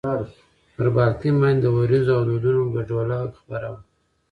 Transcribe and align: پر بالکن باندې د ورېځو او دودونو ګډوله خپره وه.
پر 0.75 0.87
بالکن 0.95 1.35
باندې 1.41 1.61
د 1.63 1.67
ورېځو 1.77 2.11
او 2.17 2.23
دودونو 2.29 2.61
ګډوله 2.75 3.17
خپره 3.39 3.67
وه. 3.73 3.79